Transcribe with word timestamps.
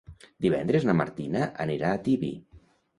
Divendres 0.45 0.87
na 0.89 0.97
Martina 1.03 1.45
anirà 1.69 1.95
a 1.95 2.05
Tibi. 2.11 2.37